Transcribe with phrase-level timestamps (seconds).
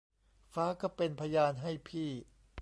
[0.53, 2.09] ฟ้าก็เป็นพยาน ให้พี่